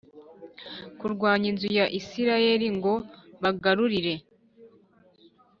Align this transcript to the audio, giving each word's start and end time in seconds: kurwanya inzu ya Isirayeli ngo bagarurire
kurwanya 0.99 1.47
inzu 1.51 1.67
ya 1.77 1.85
Isirayeli 1.99 2.67
ngo 2.77 2.93
bagarurire 3.41 4.13